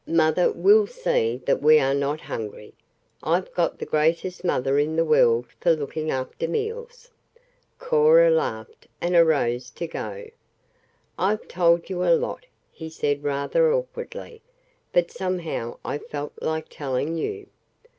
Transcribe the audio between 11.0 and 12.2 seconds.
"I've told you a